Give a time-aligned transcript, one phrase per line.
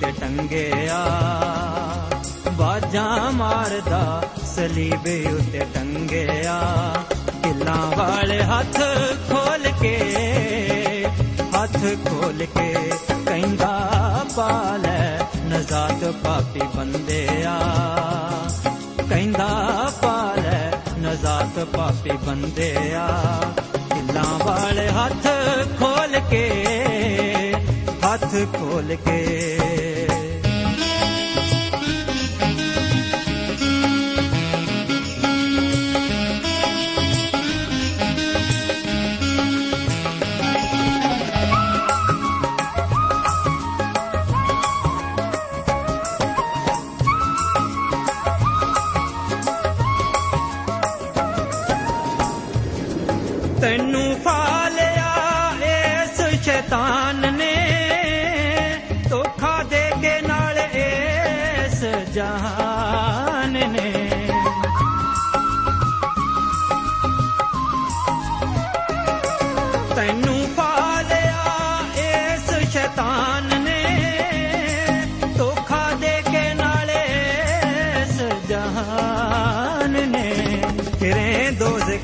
[0.00, 1.06] ਸਲੀਬ ਟੰਗਿਆ।
[2.52, 4.22] ਬਾਜਾਂ ਮਾਰਦਾ,
[4.54, 6.62] ਸਲੀਬੇ ਉੱਤੇ ਟੰਗਿਆ।
[7.42, 8.80] ਕਿੱਲਾਂ ਵਾਲੇ ਹੱਥ
[9.30, 9.96] ਖੋਲ ਕੇ,
[11.56, 12.92] ਹੱਥ ਖੋਲ ਕੇ
[13.26, 13.90] ਕਹਿੰਦਾ,
[14.36, 17.58] ਪਾਲੈ ਨਜ਼ਾਤ ਪਾਪੀ ਬੰਦਿਆ।
[19.10, 19.48] ਕਹਿੰਦਾ,
[20.02, 23.08] ਪਾਲੈ ਨਜ਼ਾਤ ਪਾਪੀ ਬੰਦਿਆ।
[23.94, 25.26] ਕਿੱਲਾਂ ਵਾਲੇ ਹੱਥ
[25.78, 26.64] ਖੋਲ ਕੇ,
[28.06, 29.37] ਹੱਥ ਖੋਲ ਕੇ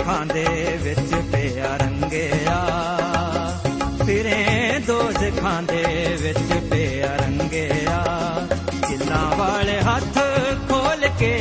[0.05, 2.59] ਦੋਜ਼ਖਾਂ ਦੇ ਵਿੱਚ ਪਿਆ ਰੰਗਿਆ।
[4.07, 5.85] ਫਿਰੇ ਦੋਜ਼ਖਾਂ ਦੇ
[6.21, 8.05] ਵਿੱਚ ਪਿਆ ਰੰਗਿਆ।
[8.89, 10.19] ਕਿੱਲਾਂ ਵਾਲੇ ਹੱਥ
[10.69, 11.39] ਖੋਲ ਕੇ,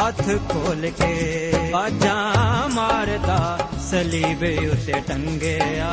[0.00, 3.58] ਹੱਥ ਖੋਲ ਕੇ ਬਾਜਾਂ ਮਾਰਦਾ
[3.90, 5.92] ਸਲੀਬ ਉੱਤੇ ਟੰਗਿਆ।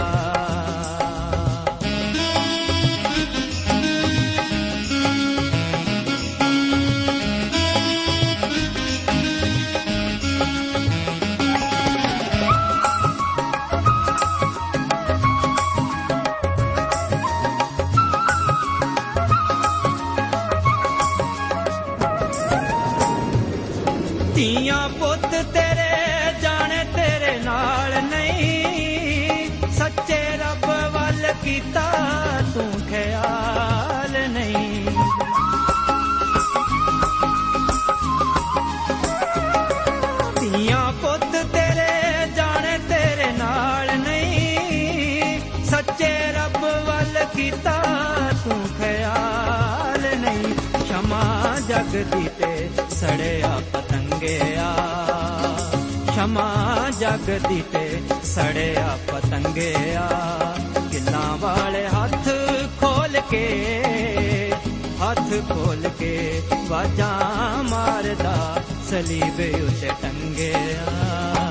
[24.39, 31.83] ਧੀਆਂ ਪੁੱਤ ਤੇਰੇ ਜਾਣੇ ਤੇਰੇ ਨਾਲ ਨਹੀਂ। ਸੱਚੇ ਰੱਬ ਵੱਲ ਕੀਤਾ
[32.53, 34.85] ਤੂੰ ਖਿਆਲ ਨਹੀਂ।
[40.39, 47.83] ਧੀਆਂ ਪੁੱਤ ਤੇਰੇ ਜਾਣੇ ਤੇਰੇ ਨਾਲ ਨਹੀਂ। ਸੱਚੇ ਰੱਬ ਵੱਲ ਕੀਤਾ
[48.45, 50.55] ਤੂੰ ਖਿਆਲ ਨਹੀਂ।
[50.85, 53.58] ਸ਼ਮਾ ਜਗ ਦੀ ਤੇ ਸੜਿਆ
[54.29, 54.75] ਪਤੰਗਿਆ
[56.13, 60.09] ਸ਼ਮਾ ਜਗ ਦੀ ਤੇ ਸੜਿਆ ਪਤੰਗਿਆ।
[60.91, 62.29] ਕਿੱਲਾਂ ਵਾਲੇ ਹੱਥ
[62.81, 64.53] ਖੋਲ ਕੇ,
[65.01, 71.48] ਹੱਥ ਖੋਲ ਕੇ ਵਾਜਾਂ ਮਾਰਦਾ ਸਲੀਬ ਉੱਤੇ ਟੰਗਿਆ।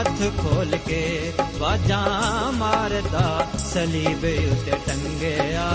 [0.00, 5.70] ਹੱਥ ਖੋਲ ਕੇ ਬਾਜਾਂ ਮਾਰਦਾ ਸਲੀਬ ਉੱਤੇ ਟੰਗਿਆ।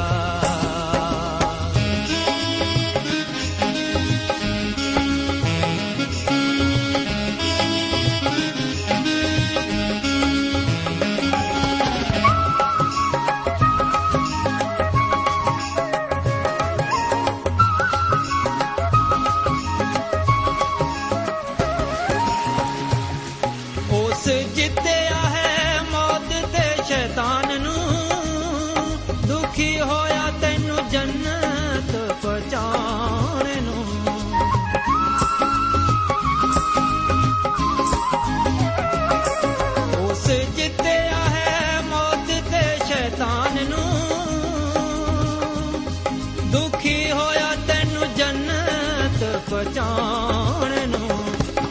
[49.35, 51.09] ਜੰਨਤ ਪਹੁੰਚਾਉਣ ਨੂੰ,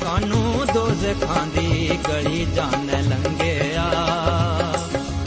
[0.05, 3.87] ਕਾਨੂੰ ਦੋਜ਼ਖਾਂ ਦੀ ਗਲੀ ਜਾਣ ਲੰਘਿਆ।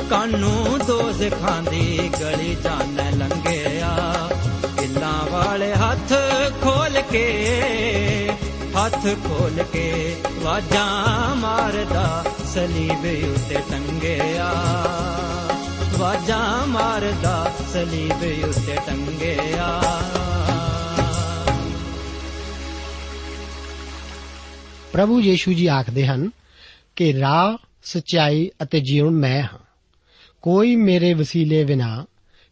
[0.09, 4.29] ਕਾਨੂੰ ਦੋਜ਼ਖਾਂ ਦੀ ਗਲੀ ਜਾਣ ਲੰਘਿਆ।
[4.81, 6.13] ਇੱਲਾਂ ਵਾਲੇ ਹੱਥ
[6.61, 7.27] ਖੋਲ ਕੇ,
[8.77, 12.23] ਹੱਥ ਖੋਲ ਕੇ ਵਾਜਾਂ ਮਾਰਦਾ,
[12.53, 14.53] ਸਲੀਬ ਉੱਤੇ ਟੰਗਿਆ।
[15.97, 19.81] ਵਾਜਾਂ ਮਾਰਦਾ, ਸਲੀਬ ਉੱਤੇ ਟੰਗਿਆ।
[24.97, 26.29] ਪ੍ਰਭੂ ਯੀਸ਼ੂ ਜੀ ਆਖਦੇ ਹਨ
[26.95, 29.59] ਕਿ ਰਾਹ, ਸਚਾਈ ਅਤੇ ਜੀਵਨ ਮੈਂ ਹਾਂ।
[30.41, 32.05] ਕੋਈ ਮੇਰੇ ਵਸੀਲੇ ਬਿਨਾ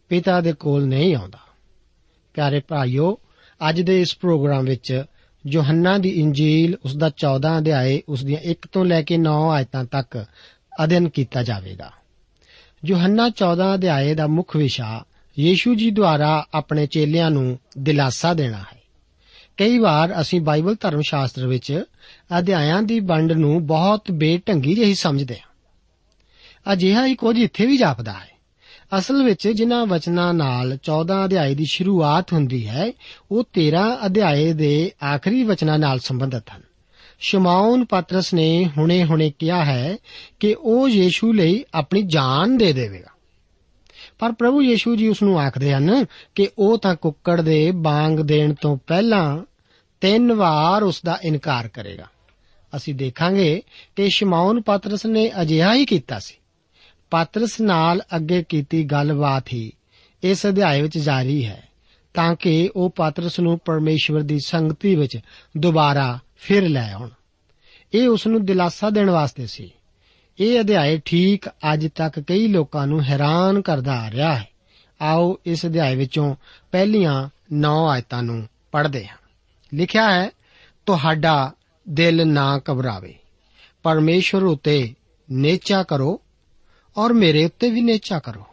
[0.08, 1.38] ਪਿਤਾ ਦੇ ਕੋਲ ਨਹੀਂ ਆਉਂਦਾ।
[2.34, 3.18] ਪਿਆਰੇ ਭਾਈਓ,
[3.68, 5.04] ਅੱਜ ਦੇ ਇਸ ਪ੍ਰੋਗਰਾਮ ਵਿੱਚ
[5.46, 9.84] ਯੋਹੰਨਾ ਦੀ ਇੰਜੀਲ, ਉਸ ਦਾ 14 ਅਧਿਆਏ, ਉਸ ਦੀਆਂ 1 ਤੋਂ ਲੈ ਕੇ 9 ਆਇਤਾਂ
[9.84, 10.24] ਤੱਕ
[10.84, 11.92] ਅਧਿਐਨ ਕੀਤਾ ਜਾਵੇਗਾ।
[12.84, 15.04] ਯੋਹੰਨਾ 14 ਅਧਿਆਏ ਦਾ ਮੁੱਖ ਵਿਸ਼ਾ
[15.38, 18.75] ਯੀਸ਼ੂ ਜੀ ਦੁਆਰਾ ਆਪਣੇ ਚੇਲਿਆਂ ਨੂੰ ਦਿਲਾਸਾ ਦੇਣਾ ਹੈ।
[19.56, 21.84] ਕਈ ਵਾਰ ਅਸੀਂ ਬਾਈਬਲ ਧਰਮ ਸ਼ਾਸਤਰ ਵਿੱਚ
[22.38, 25.56] ਅਧਿਆਇਆਂ ਦੀ ਵੰਡ ਨੂੰ ਬਹੁਤ ਬੇਢੰਗੀ ਜਿਹੀ ਸਮਝਦੇ ਹਾਂ।
[26.72, 28.36] ਅਜਿਹਾ ਹੀ ਕੁਝ ਇੱਥੇ ਵੀ ਜਾਪਦਾ ਹੈ।
[28.98, 32.92] ਅਸਲ ਵਿੱਚ ਜਿਨ੍ਹਾਂ ਵਚਨਾਂ ਨਾਲ 14 ਅਧਿਆਏ ਦੀ ਸ਼ੁਰੂਆਤ ਹੁੰਦੀ ਹੈ,
[33.30, 36.62] ਉਹ 13 ਅਧਿਆਏ ਦੇ ਆਖਰੀ ਵਚਨਾਂ ਨਾਲ ਸੰਬੰਧਿਤ ਹਨ।
[37.20, 39.96] ਸ਼ਮਾਉਨ ਪਤਰਸ ਨੇ ਹੁਣੇ-ਹੁਣੇ ਕਿਹਾ ਹੈ
[40.40, 43.15] ਕਿ ਉਹ ਯੀਸ਼ੂ ਲਈ ਆਪਣੀ ਜਾਨ ਦੇ ਦੇਵੇਗਾ।
[44.18, 48.54] ਪਰ ਪ੍ਰਭੂ ਯੀਸ਼ੂ ਜੀ ਉਸ ਨੂੰ ਆਖਦੇ ਹਨ ਕਿ ਉਹ ਤਾਂ ਕੁੱਕੜ ਦੇ ਬਾਂਗ ਦੇਣ
[48.54, 49.44] ਤੋਂ ਪਹਿਲਾਂ
[50.00, 52.04] ਤਿੰਨ ਵਾਰ ਉਸ ਦਾ ਇਨਕਾਰ ਕਰੇਗਾ।
[52.76, 53.62] ਅਸੀਂ ਦੇਖਾਂਗੇ
[53.96, 56.34] ਕਿ ਸ਼ਮਾਉਨ ਪਤਰਸ ਨੇ ਅਜਿਹਾ ਹੀ ਕੀਤਾ ਸੀ।
[57.10, 59.72] ਪਤਰਸ ਨਾਲ ਅੱਗੇ ਕੀਤੀ ਗੱਲਬਾਤ ਹੀ
[60.22, 61.68] ਇਸ ਅਧਿਆਇ ਵਿੱਚ ਜਾਰੀ ਹੈ
[62.14, 65.18] ਤਾਂ ਕਿ ਉਹ ਪਤਰਸ ਨੂੰ ਪਰਮੇਸ਼ਵਰ ਦੀ ਸੰਗਤੀ ਵਿੱਚ
[65.58, 67.08] ਦੁਬਾਰਾ ਫਿਰ ਲੈ ਆਉਣ।
[67.94, 69.72] ਇਹ ਉਸ ਨੂੰ ਦਿਲਾਸਾ ਦੇਣ ਵਾਸਤੇ ਸੀ।
[70.40, 74.48] ਇਹ ਅਧਿਆਇ ਠੀਕ ਅੱਜ ਤੱਕ ਕਈ ਲੋਕਾਂ ਨੂੰ ਹੈਰਾਨ ਕਰਦਾ ਆ ਰਿਹਾ ਹੈ।
[75.02, 76.34] ਆਓ ਇਸ ਅਧਿਆਇ ਵਿੱਚੋਂ
[76.72, 79.16] ਪਹਿਲੀਆਂ 9 ਆਇਤਾਂ ਨੂੰ ਪੜ੍ਹਦੇ ਹਾਂ।
[79.74, 80.30] ਲਿਖਿਆ ਹੈ,
[80.86, 81.52] ਤੁਹਾਡਾ
[81.88, 83.14] ਦਿਲ ਨਾ ਘਬਰਾਵੇ।
[83.82, 84.94] ਪਰਮੇਸ਼ਵਰ ਉਤੇ
[85.30, 86.20] ਨੇਚਾ ਕਰੋ
[86.96, 88.46] ਔਰ ਮੇਰੇ ਉੱਤੇ ਵੀ ਨੇਚਾ ਕਰੋ।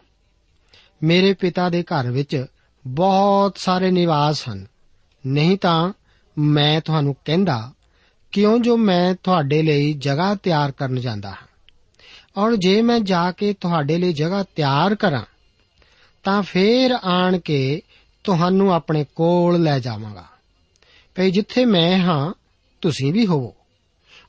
[1.03, 2.45] ਮੇਰੇ ਪਿਤਾ ਦੇ ਘਰ ਵਿੱਚ
[2.87, 4.67] ਬਹੁਤ ਸਾਰੇ ਨਿਵਾਸ ਹਨ।
[5.27, 5.93] ਨਹੀਂ ਤਾਂ
[6.37, 7.71] ਮੈਂ ਤੁਹਾਨੂੰ ਕਹਿੰਦਾ,
[8.31, 11.47] ਕਿਉਂ ਜੋ ਮੈਂ ਤੁਹਾਡੇ ਲਈ ਜਗ੍ਹਾ ਤਿਆਰ ਕਰਨ ਜਾਂਦਾ ਹਾਂ?
[12.37, 15.23] ਔਰ ਜੇ ਮੈਂ ਜਾ ਕੇ ਤੁਹਾਡੇ ਲਈ ਜਗ੍ਹਾ ਤਿਆਰ ਕਰਾਂ,
[16.23, 17.81] ਤਾਂ ਫੇਰ ਆਣ ਕੇ
[18.23, 20.25] ਤੁਹਾਨੂੰ ਆਪਣੇ ਕੋਲ ਲੈ ਜਾਵਾਂਗਾ।
[21.15, 22.33] ਭਈ ਜਿੱਥੇ ਮੈਂ ਹਾਂ,
[22.81, 23.55] ਤੁਸੀਂ ਵੀ ਹੋਵੋ।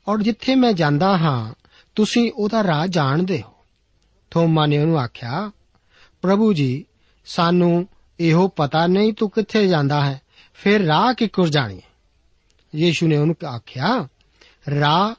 [0.09, 1.55] ਔਰ ਜਿੱਥੇ ਮੈਂ ਜਾਂਦਾ ਹਾਂ,
[1.95, 3.53] ਤੁਸੀਂ ਉਹਦਾ ਰਾਹ ਜਾਣਦੇ ਹੋ।
[4.31, 5.51] ਥੋਮਾ ਨੇ ਉਹਨੂੰ ਆਖਿਆ,
[6.23, 6.85] ਪ੍ਰਭੂ ਜੀ,
[7.27, 7.89] ਸਾਨੂੰ
[8.21, 10.21] ਇਹੋ ਪਤਾ ਨਹੀਂ ਤੂੰ ਕਿੱਥੇ ਜਾਂਦਾ ਹੈ,
[10.55, 11.89] ਫਿਰ ਰਾਹ ਕਿੱਕੁਰ ਜਾਣੀ ਹੈ?
[12.75, 14.09] ਯੀਸ਼ੂ ਨੇ ਉਹਨੂੰ ਆਖਿਆ,
[14.81, 15.15] ਰਾਹ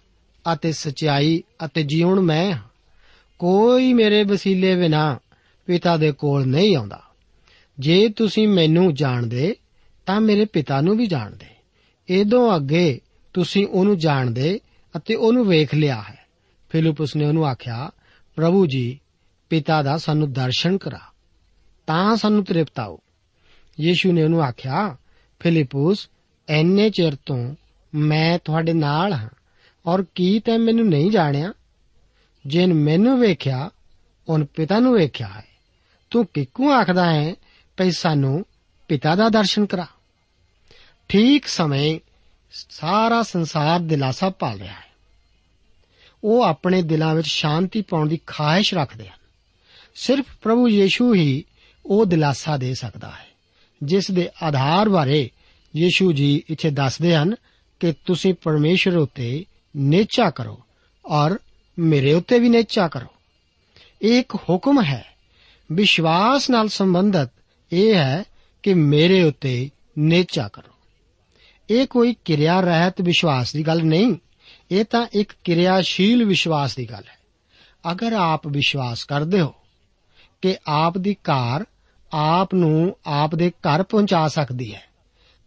[0.53, 2.74] ਅਤੇ ਸਚਾਈ ਅਤੇ ਜੀਵਨ ਮੈਂ ਹਾਂ।
[3.39, 5.19] ਕੋਈ ਮੇਰੇ ਵਸੀਲੇ ਬਿਨਾ
[5.65, 7.01] ਪਿਤਾ ਦੇ ਕੋਲ ਨਹੀਂ ਆਉਂਦਾ।
[7.79, 9.55] ਜੇ ਤੁਸੀਂ ਮੈਨੂੰ ਜਾਣਦੇ,
[10.05, 11.45] ਤਾਂ ਮੇਰੇ ਪਿਤਾ ਨੂੰ ਵੀ ਜਾਣਦੇ।
[12.09, 13.01] ਇਦੋਂ ਅੱਗੇ
[13.33, 14.59] ਤੁਸੀਂ ਉਹਨੂੰ ਜਾਣਦੇ
[14.97, 16.25] ਅਤੇ ਉਹਨੂੰ ਵੇਖ ਲਿਆ ਹੈ।
[16.69, 17.91] ਫਿਲਿਪਸ ਨੇ ਉਹਨੂੰ ਆਖਿਆ,
[18.35, 18.99] ਪ੍ਰਭੂ ਜੀ,
[19.49, 20.99] ਪਿਤਾ ਦਾ ਸਾਨੂੰ ਦਰਸ਼ਨ ਕਰਾ।
[21.87, 22.99] ਤਾਂ ਸਾਨੂੰ ਤ੍ਰਿਪਤ ਆਓ।
[23.79, 24.97] ਯੀਸ਼ੂ ਨੇ ਉਹਨੂੰ ਆਖਿਆ
[25.39, 26.09] ਫਿਲਿਪਸ
[26.49, 27.55] ਐਨੇ ਚਿਰ ਤੋਂ
[27.95, 29.29] ਮੈਂ ਤੁਹਾਡੇ ਨਾਲ ਹਾਂ
[29.85, 31.53] ਔਰ ਕੀ ਤੈਂ ਮੈਨੂੰ ਨਹੀਂ ਜਾਣਿਆ?
[32.47, 33.69] ਜਿਨ ਮੈਨੂੰ ਵੇਖਿਆ
[34.29, 35.45] ਉਹਨ ਪਿਤਾ ਨੂੰ ਵੇਖਿਆ ਹੈ।
[36.09, 37.35] ਤੂੰ ਕਿੱਕੂ ਆਖਦਾ ਹੈ,
[37.77, 38.45] ਭਈ ਸਾਨੂੰ
[38.87, 39.87] ਪਿਤਾ ਦਾ ਦਰਸ਼ਨ ਕਰਾ।
[41.07, 41.99] ਠੀਕ ਸਮੇਂ
[42.51, 44.85] ਸਾਰਾ ਸੰਸਾਰ ਦਿਲਾਸਾ ਭਾਲ ਰਿਹਾ ਹੈ।
[46.23, 49.17] ਉਹ ਆਪਣੇ ਦਿਲਾਂ ਵਿੱਚ ਸ਼ਾਂਤੀ ਪਾਉਣ ਦੀ ਖਾਹਿਸ਼ ਰੱਖਦੇ ਹਨ।
[49.95, 51.43] ਸਿਰਫ ਪ੍ਰਭੂ ਯੀਸ਼ੂ ਹੀ
[51.85, 53.27] ਉਹ ਦਿਲਾਸਾ ਦੇ ਸਕਦਾ ਹੈ,
[53.83, 55.29] ਜਿਸ ਦੇ ਆਧਾਰ ਬਾਰੇ
[55.75, 57.35] ਯੀਸ਼ੂ ਜੀ ਇੱਥੇ ਦੱਸਦੇ ਹਨ
[57.79, 59.45] ਕਿ ਤੁਸੀਂ ਪਰਮੇਸ਼ਰ ਉਤੇ
[59.77, 60.63] ਨੇਚਾ ਕਰੋ
[61.05, 61.39] ਔਰ
[61.79, 63.07] ਮੇਰੇ ਉੱਤੇ ਵੀ ਨੇਚਾ ਕਰੋ।
[64.01, 65.05] ਇਹ ਇੱਕ ਹੁਕਮ ਹੈ।
[65.71, 67.31] ਵਿਸ਼ਵਾਸ ਨਾਲ ਸੰਬੰਧਤ
[67.71, 68.23] ਇਹ ਹੈ
[68.63, 70.71] ਕਿ ਮੇਰੇ ਉੱਤੇ ਨੇਚਾ ਕਰੋ।
[71.69, 74.15] ਇਹ ਕੋਈ ਕਿਰਿਆ ਰਹਿਤ ਵਿਸ਼ਵਾਸ ਦੀ ਗੱਲ ਨਹੀਂ।
[74.71, 77.17] ਇਹ ਤਾਂ ਇੱਕ ਕਿਰਿਆਸ਼ੀਲ ਵਿਸ਼ਵਾਸ ਦੀ ਗੱਲ ਹੈ।
[77.91, 79.53] ਅਗਰ ਆਪ ਵਿਸ਼ਵਾਸ ਕਰਦੇ ਹੋ
[80.41, 81.65] ਕਿ ਆਪ ਦੀ ਕਾਰ
[82.13, 84.83] ਆਪ ਨੂੰ ਆਪ ਦੇ ਘਰ ਪਹੁੰਚਾ ਸਕਦੀ ਹੈ,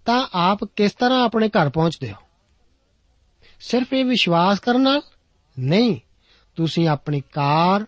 [0.04, 2.16] ਤਾਂ ਆਪ ਕਿਸ ਤਰ੍ਹਾਂ ਆਪਣੇ ਘਰ ਪਹੁੰਚਦੇ ਹੋ?
[3.61, 5.00] ਸਿਰਫ ਇਹ ਵਿਸ਼ਵਾਸ ਕਰਨ ਨਾਲ?
[5.58, 5.97] ਨਹੀਂ।
[6.58, 7.86] ਤੁਸੀਂ ਆਪਣੀ ਕਾਰ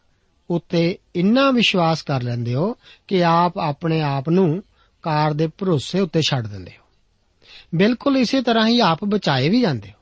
[0.51, 2.77] ਉੱਤੇ ਇੰਨਾ ਵਿਸ਼ਵਾਸ ਕਰ ਲੈਂਦੇ ਹੋ
[3.09, 4.63] ਕਿ ਆਪ ਆਪਣੇ ਆਪ ਨੂੰ
[5.03, 6.85] ਕਾਰ ਦੇ ਭਰੋਸੇ ਉੱਤੇ ਛੱਡ ਦਿੰਦੇ ਹੋ।
[7.75, 9.95] ਬਿਲਕੁਲ ਇਸੇ ਤਰ੍ਹਾਂ ਹੀ ਆਪ ਬਚਾਏ ਵੀ ਜਾਂਦੇ ਹੋ।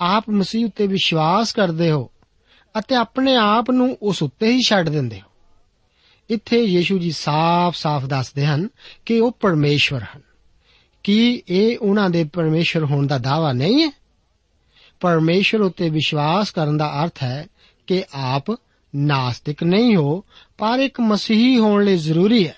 [0.00, 2.10] ਆਪ ਮਸੀਹ ਉੱਤੇ ਵਿਸ਼ਵਾਸ ਕਰਦੇ ਹੋ
[2.78, 5.30] ਅਤੇ ਆਪਣੇ ਆਪ ਨੂੰ ਉਸ ਉੱਤੇ ਹੀ ਛੱਡ ਦਿੰਦੇ ਹੋ।
[6.30, 8.68] ਇੱਥੇ ਯੀਸ਼ੂ ਜੀ ਸਾਫ਼-ਸਾਫ਼ ਦੱਸਦੇ ਹਨ
[9.06, 10.22] ਕਿ ਉਹ ਪਰਮੇਸ਼ਵਰ ਹਨ।
[11.04, 13.90] ਕੀ ਇਹ ਉਹਨਾਂ ਦੇ ਪਰਮੇਸ਼ਵਰ ਹੋਣ ਦਾ ਦਾਵਾ ਨਹੀਂ ਹੈ?
[15.00, 17.46] ਪਰਮੇਸ਼ਵਰ ਉੱਤੇ ਵਿਸ਼ਵਾਸ ਕਰਨ ਦਾ ਅਰਥ ਹੈ
[17.86, 18.44] ਕਿ ਆਪ
[18.96, 20.24] ਨਾਸਤਿਕ ਨਹੀਂ ਹੋ,
[20.58, 22.56] ਪਰ ਇੱਕ ਮਸੀਹੀ ਹੋਣ ਲਈ ਜ਼ਰੂਰੀ ਹੈ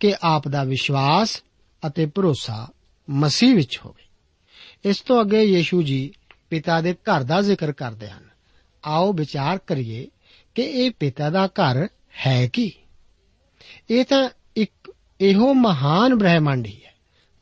[0.00, 1.42] ਕਿ ਆਪ ਦਾ ਵਿਸ਼ਵਾਸ
[1.86, 2.68] ਅਤੇ ਭਰੋਸਾ
[3.10, 4.02] ਮਸੀਹ ਵਿੱਚ ਹੋਵੇ।
[4.90, 6.12] ਇਸ ਤੋਂ ਅੱਗੇ ਯੀਸ਼ੂ ਜੀ
[6.50, 8.30] ਪਿਤਾ ਦੇ ਘਰ ਦਾ ਜ਼ਿਕਰ ਕਰਦੇ ਹਨ।
[8.84, 10.08] ਆਓ ਵਿਚਾਰ ਕਰੀਏ
[10.54, 11.88] ਕਿ ਇਹ ਪਿਤਾ ਦਾ ਘਰ
[12.26, 12.72] ਹੈ ਕੀ?
[13.90, 16.94] ਇਹ ਤਾਂ ਇੱਕ ਇਹੋ ਮਹਾਨ ਬ੍ਰਹਿਮੰਡ ਹੀ ਹੈ,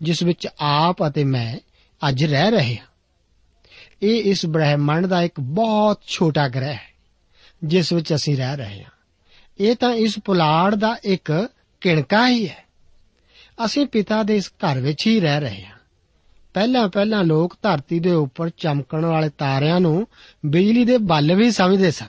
[0.02, 1.58] ਜਿਸ ਵਿੱਚ ਆਪ ਅਤੇ ਮੈਂ
[2.08, 2.88] ਅੱਜ ਰਹਿ ਰਹੇ ਹਾਂ।
[4.02, 6.94] ਇਹ ਇਸ ਬ੍ਰਹਿਮੰਡ ਦਾ ਇੱਕ ਬਹੁਤ ਛੋਟਾ ਗ੍ਰਹਿ ਹੈ,
[7.64, 8.90] ਜਿਸ ਵਿੱਚ ਅਸੀਂ ਰਹਿ ਰਹੇ ਹਾਂ।
[9.58, 11.48] ਇਹ ਤਾਂ ਇਸ ਪੁਲਾੜ ਦਾ ਇੱਕ
[11.80, 12.64] ਕਿਣਕਾ ਹੀ ਹੈ।
[13.64, 15.78] ਅਸੀਂ ਪਿਤਾ ਦੇ ਇਸ ਘਰ ਵਿੱਚ ਹੀ ਰਹਿ ਰਹੇ ਹਾਂ।
[16.54, 20.06] ਪਹਿਲਾਂ ਪਹਿਲਾਂ ਲੋਕ ਧਰਤੀ ਦੇ ਉੱਪਰ ਚਮਕਣ ਵਾਲੇ ਤਾਰਿਆਂ ਨੂੰ
[20.46, 22.06] ਬਿਜਲੀ ਦੇ ਬਲ ਵੀ ਸਮਝਦੇ ਸਨ,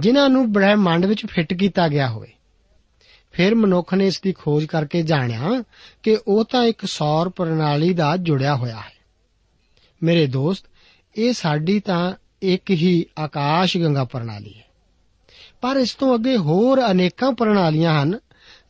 [0.00, 2.32] ਜਿਨ੍ਹਾਂ ਨੂੰ ਬ੍ਰਹਿਮੰਡ ਵਿੱਚ ਫਿੱਟ ਕੀਤਾ ਗਿਆ ਹੋਵੇ।
[3.32, 5.62] ਫਿਰ ਮਨੁੱਖ ਨੇ ਇਸ ਦੀ ਖੋਜ ਕਰਕੇ ਜਾਣਿਆ
[6.02, 8.92] ਕਿ ਉਹ ਤਾਂ ਇੱਕ ਸੌਰ ਪ੍ਰਣਾਲੀ ਦਾ ਜੁੜਿਆ ਹੋਇਆ ਹੈ।
[10.02, 10.64] ਮੇਰੇ ਦੋਸਤ
[11.16, 14.64] ਇਹ ਸਾਡੀ ਤਾਂ ਇੱਕ ਹੀ ਆਕਾਸ਼ ਗੰਗਾ ਪ੍ਰਣਾਲੀ ਹੈ।
[15.60, 18.18] ਪਰ ਇਸ ਤੋਂ ਅੱਗੇ ਹੋਰ ਅਨੇਕਾਂ ਪ੍ਰਣਾਲੀਆਂ ਹਨ,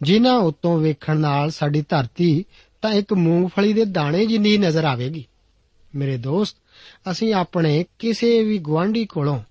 [0.02, 2.44] ਜਿਨ੍ਹਾਂ ਉੱਤੋਂ ਵੇਖਣ ਨਾਲ ਸਾਡੀ ਧਰਤੀ
[2.82, 5.24] ਤਾਂ ਇੱਕ ਮੂੰਗਫਲੀ ਦੇ ਦਾਣੇ ਜਿੰਨੀ ਨਜ਼ਰ ਆਵੇਗੀ।
[5.94, 6.56] ਮੇਰੇ ਦੋਸਤ,
[7.10, 9.42] ਅਸੀਂ ਆਪਣੇ ਕਿਸੇ ਵੀ ਗਵਾਂਢੀ ਕੋਲੋਂ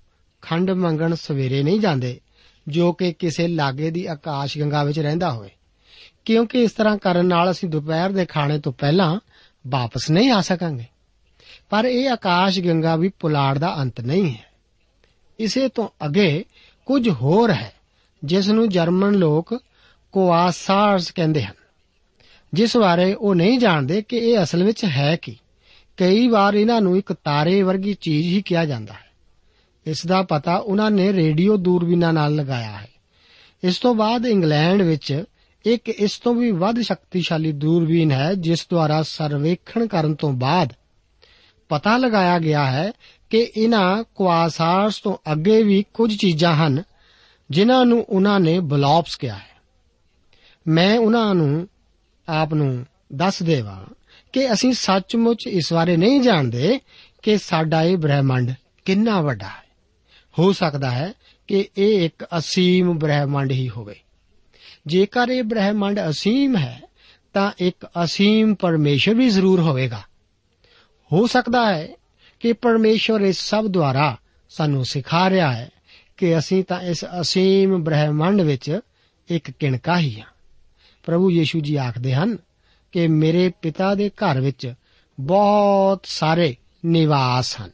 [0.41, 2.19] ਖੰਡ ਮੰਗਣ ਸਵੇਰੇ ਨਹੀਂ ਜਾਂਦੇ,
[2.67, 5.49] ਜੋ ਕਿ ਕਿਸੇ ਲਾਗੇ ਦੀ ਆਕਾਸ਼ ਗੰਗਾ ਵਿੱਚ ਰਹਿੰਦਾ ਹੋਵੇ।
[6.25, 9.19] ਕਿਉਂਕਿ ਇਸ ਤਰ੍ਹਾਂ ਕਰਨ ਨਾਲ ਅਸੀਂ ਦੁਪਹਿਰ ਦੇ ਖਾਣੇ ਤੋਂ ਪਹਿਲਾਂ
[9.67, 10.83] ਵਾਪਸ ਨਹੀਂ ਆ ਸਕਾਂਗੇ।
[11.71, 14.45] ਪਰ ਇਹ ਆਕਾਸ਼ ਗੰਗਾ ਵੀ ਪੁਲਾੜ ਦਾ ਅੰਤ ਨਹੀਂ ਹੈ।
[15.39, 16.45] ਇਸੇ ਤੋਂ ਅੱਗੇ
[16.85, 17.73] ਕੁਝ ਹੋਰ ਹੈ
[18.23, 19.63] ਜਿਸ ਨੂੰ ਜਰਮਨ ਲੋਕ
[20.11, 21.53] ਕੁਆਸਾਰਸ ਕਹਿੰਦੇ ਹਨ।
[22.53, 25.37] ਜਿਸ ਬਾਰੇ ਉਹ ਨਹੀਂ ਜਾਣਦੇ ਕਿ ਇਹ ਅਸਲ ਵਿੱਚ ਹੈ ਕੀ।
[25.97, 29.11] ਕਈ ਵਾਰ ਇਹਨਾਂ ਨੂੰ ਇੱਕ ਤਾਰੇ ਵਰਗੀ ਚੀਜ਼ ਹੀ ਕਿਹਾ ਜਾਂਦਾ ਹੈ।
[29.85, 32.89] ਇਸ ਦਾ ਪਤਾ ਉਹਨਾਂ ਨੇ ਰੇਡੀਓ ਦੂਰਬੀਨਾਂ ਨਾਲ ਲਗਾਇਆ ਹੈ।
[33.63, 35.23] ਇਸ ਤੋਂ ਬਾਅਦ ਇੰਗਲੈਂਡ ਵਿੱਚ
[35.65, 40.73] ਇੱਕ ਇਸ ਤੋਂ ਵੀ ਵੱਧ ਸ਼ਕਤੀਸ਼ਾਲੀ ਦੂਰਬੀਨ ਹੈ, ਜਿਸ ਦੁਆਰਾ ਸਰਵੇਖਣ ਕਰਨ ਤੋਂ ਬਾਅਦ
[41.71, 42.91] ਪਤਾ ਲਗਾਇਆ ਗਿਆ ਹੈ
[43.29, 46.83] ਕਿ ਇਹਨਾਂ ਕੁਆਸਾਰਸ ਤੋਂ ਅੱਗੇ ਵੀ ਕੁਝ ਚੀਜ਼ਾਂ ਹਨ,
[47.51, 49.61] ਜਿਨ੍ਹਾਂ ਨੂੰ ਉਹਨਾਂ ਨੇ ਬਲੌਪਸ ਕਿਹਾ ਹੈ।
[50.67, 51.67] ਮੈਂ ਉਹਨਾਂ ਨੂੰ,
[52.29, 53.93] ਆਪ ਨੂੰ ਦੱਸ ਦੇਵਾਂ
[54.33, 56.79] ਕਿ ਅਸੀਂ ਸੱਚਮੁੱਚ ਇਸ ਬਾਰੇ ਨਹੀਂ ਜਾਣਦੇ
[57.21, 58.51] ਕਿ ਸਾਡਾ ਇਹ ਬ੍ਰਹਿਮੰਡ
[58.85, 59.63] ਕਿੰਨਾ ਵੱਡਾ ਹੈ।
[60.39, 61.13] ਹੋ ਸਕਦਾ ਹੈ
[61.47, 63.95] ਕਿ ਇਹ ਇੱਕ ਅਸੀਮ ਬ੍ਰਹਿਮੰਡ ਹੀ ਹੋਵੇ।
[64.87, 66.81] ਜੇਕਰ ਇਹ ਬ੍ਰਹਿਮੰਡ ਅਸੀਮ ਹੈ,
[67.33, 70.01] ਤਾਂ ਇੱਕ ਅਸੀਮ ਪਰਮੇਸ਼ਰ ਵੀ ਜ਼ਰੂਰ ਹੋਵੇਗਾ।
[71.11, 71.87] ਹੋ ਸਕਦਾ ਹੈ
[72.39, 74.17] ਕਿ ਪਰਮੇਸ਼ਰ ਇਸ ਸਭ ਦੁਆਰਾ
[74.49, 75.69] ਸਾਨੂੰ ਸਿਖਾ ਰਿਹਾ ਹੈ
[76.17, 78.79] ਕਿ ਅਸੀਂ ਤਾਂ ਇਸ ਅਸੀਮ ਬ੍ਰਹਿਮੰਡ ਵਿੱਚ
[79.29, 80.27] ਇੱਕ ਕਿਣਕਾ ਹੀ ਹਾਂ।
[81.03, 82.37] ਪ੍ਰਭੂ ਯੀਸ਼ੂ ਜੀ ਆਖਦੇ ਹਨ
[82.91, 84.73] ਕਿ ਮੇਰੇ ਪਿਤਾ ਦੇ ਘਰ ਵਿੱਚ
[85.19, 87.71] ਬਹੁਤ ਸਾਰੇ ਨਿਵਾਸ ਹਨ।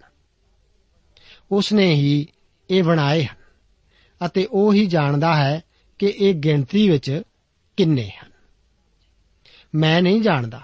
[1.51, 2.27] ਉਸ ਨੇ ਹੀ
[2.69, 3.37] ਇਹ ਬਣਾਏ ਹਨ
[4.25, 5.63] ਅਤੇ ਉਹ ਹੀ ਜਾਣਦਾ ਹੈ
[5.99, 7.21] ਕਿ ਇਹ ਗਿਣਤੀ ਵਿੱਚ
[7.77, 8.31] ਕਿੰਨੇ ਹਨ।
[9.75, 10.61] ਮੈਂ ਨਹੀਂ ਜਾਣਦਾ।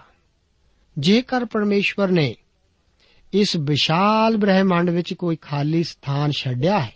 [0.97, 2.35] ਜੇਕਰ ਪਰਮੇਸ਼ਵਰ ਨੇ
[3.33, 6.93] ਇਸ ਵਿਸ਼ਾਲ ਬ੍ਰਹਿਮੰਡ ਵਿੱਚ ਕੋਈ ਖਾਲੀ ਸਥਾਨ ਛੱਡਿਆ ਹੈ।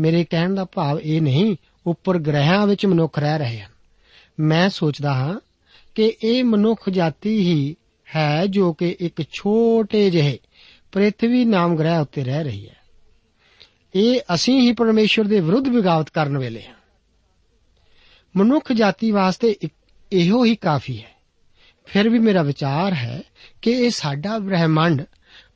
[0.00, 3.70] ਮੇਰੇ ਕਹਿਣ ਦਾ ਭਾਵ ਇਹ ਨਹੀਂ, ਉੱਪਰ ਗ੍ਰਹਿਾਂ ਵਿੱਚ ਮਨੁੱਖ ਰਹਿ ਰਹੇ ਹਨ।
[4.40, 5.40] ਮੈਂ ਸੋਚਦਾ ਹਾਂ
[5.94, 7.76] ਕਿ ਇਹ ਮਨੁੱਖ ਜਾਤੀ ਹੀ
[8.16, 10.38] ਹੈ ਜੋ ਕਿ ਇੱਕ ਛੋਟੇ ਜਿਹੇ
[10.92, 12.76] ਪ੍ਰithvi ਨਾਮ ਗ੍ਰਹਿ ਉੱਤੇ ਰਹਿ ਰਹੀ ਹੈ।
[13.94, 16.74] ਇਹ ਅਸੀਂ ਹੀ ਪਰਮੇਸ਼ਰ ਦੇ ਵਿਰੁੱਧ ਵਿਗਾਵਤ ਕਰਨ ਵੇਲੇ ਹਾਂ।
[18.36, 19.56] ਮਨੁੱਖ ਜਾਤੀ ਵਾਸਤੇ
[20.12, 21.16] ਇਹੋ ਹੀ ਕਾਫੀ ਹੈ।
[21.86, 23.22] ਫਿਰ ਵੀ ਮੇਰਾ ਵਿਚਾਰ ਹੈ
[23.62, 25.02] ਕਿ ਇਹ ਸਾਡਾ ਬ੍ਰਹਿਮੰਡ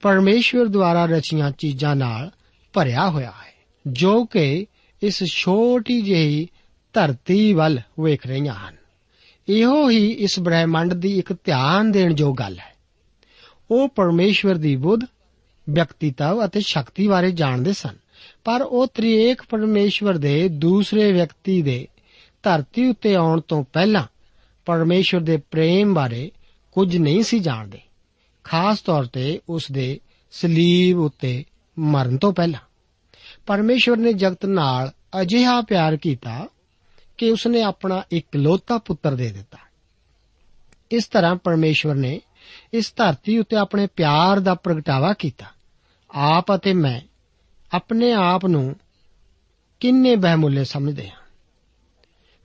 [0.01, 2.31] ਪਰਮੇਸ਼ਵਰ ਦੁਆਰਾ ਰਚੀਆਂ ਚੀਜ਼ਾਂ ਨਾਲ
[2.73, 3.53] ਭਰਿਆ ਹੋਇਆ ਹੈ,
[3.87, 4.67] ਜੋ ਕਿ
[5.03, 6.49] ਇਸ ਛੋਟੀ ਜਿਹੀ
[6.93, 8.77] ਧਰਤੀ ਵੱਲ ਵੇਖ ਰਹੀਆਂ ਹਨ।
[9.49, 12.75] ਇਹੋ ਹੀ ਇਸ ਬ੍ਰਹਿਮੰਡ ਦੀ ਇੱਕ ਧਿਆਨ ਦੇਣ ਜੋ ਗੱਲ ਹੈ।
[13.71, 15.01] ਉਹ ਪਰਮੇਸ਼ਵਰ ਦੀ ਬੁੱਧ,
[15.71, 17.97] ਵਿਅਕਤੀਤਵ ਅਤੇ ਸ਼ਕਤੀ ਬਾਰੇ ਜਾਣਦੇ ਸਨ,
[18.45, 21.89] ਪਰ ਉਹ ਤ੍ਰਿਏਕ ਪਰਮੇਸ਼ਵਰ ਦੇ ਦੂਸਰੇ ਵਿਅਕਤੀ ਦੇ
[22.43, 24.05] ਧਰਤੀ ਉੱਤੇ ਆਉਣ ਤੋਂ ਪਹਿਲਾਂ
[24.65, 26.31] ਪਰਮੇਸ਼ਵਰ ਦੇ ਪ੍ਰੇਮ ਬਾਰੇ
[26.73, 27.79] ਕੁਝ ਨਹੀਂ ਸੀ ਜਾਣਦੇ।
[28.45, 31.45] ਖਾਸ ਤੌਰ ਤੇ ਉਸ ਦੇ ਸਲੀਬ ਉੱਤੇ
[31.79, 32.61] ਮਰਨ ਤੋਂ ਪਹਿਲਾਂ।
[33.47, 36.49] ਪਰਮੇਸ਼ਵਰ ਨੇ ਜਗਤ ਨਾਲ ਅਜਿਹਾ ਪਿਆਰ ਕੀਤਾ
[37.19, 39.59] ਕਿ ਉਸਨੇ ਆਪਣਾ ਇਕਲੌਤਾ ਪੁੱਤਰ ਦੇ ਦਿੱਤਾ।
[40.91, 42.21] ਇਸ ਤਰ੍ਹਾਂ ਪਰਮੇਸ਼ਵਰ ਨੇ
[42.73, 45.47] ਇਸ ਧਰਤੀ ਉੱਤੇ ਆਪਣੇ ਪਿਆਰ ਦਾ ਪ੍ਰਗਟਾਵਾ ਕੀਤਾ।
[46.11, 47.01] ਆਪ ਅਤੇ ਮੈਂ
[47.73, 48.77] ਆਪਣੇ ਆਪ ਨੂੰ
[49.81, 51.17] ਕਿੰਨੇ ਬਹਿਮੁੱਲੇ ਸਮਝਦੇ ਹਾਂ।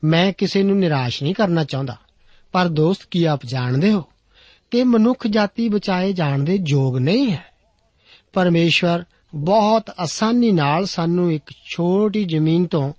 [0.04, 1.98] ਮੈਂ ਕਿਸੇ ਨੂੰ ਨਿਰਾਸ਼ ਨਹੀਂ ਕਰਨਾ ਚਾਹੁੰਦਾ,
[2.52, 4.04] ਪਰ ਦੋਸਤ ਕੀ ਆਪ ਜਾਣਦੇ ਹੋ?
[4.76, 7.46] ਕਿ ਮਨੁੱਖ ਜਾਤੀ ਬਚਾਏ ਜਾਣ ਦੇ ਯੋਗ ਨਹੀਂ ਹੈ।
[8.34, 9.04] ਪਰਮੇਸ਼ਵਰ
[9.36, 12.94] ਬਹੁਤ ਆਸਾਨੀ ਨਾਲ ਸਾਨੂੰ ਇੱਕ ਛੋਟੀ ਜ਼ਮੀਨ ਤੋਂ